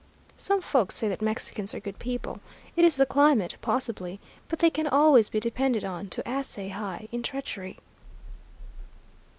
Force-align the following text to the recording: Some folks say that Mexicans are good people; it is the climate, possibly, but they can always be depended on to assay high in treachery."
Some 0.35 0.61
folks 0.61 0.95
say 0.95 1.07
that 1.09 1.21
Mexicans 1.21 1.75
are 1.75 1.79
good 1.79 1.99
people; 1.99 2.39
it 2.75 2.83
is 2.83 2.95
the 2.95 3.05
climate, 3.05 3.55
possibly, 3.61 4.19
but 4.47 4.57
they 4.57 4.71
can 4.71 4.87
always 4.87 5.29
be 5.29 5.39
depended 5.39 5.85
on 5.85 6.09
to 6.09 6.27
assay 6.27 6.69
high 6.69 7.07
in 7.11 7.21
treachery." 7.21 7.77